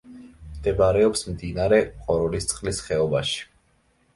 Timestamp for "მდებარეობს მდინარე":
0.53-1.79